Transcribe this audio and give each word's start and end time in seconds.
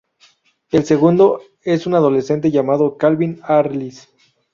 El 0.71 0.83
segundo, 0.83 1.41
es 1.61 1.85
un 1.85 1.93
adolescente 1.93 2.49
llamado 2.49 2.97
Calvin 2.97 3.39
Arliss. 3.43 4.09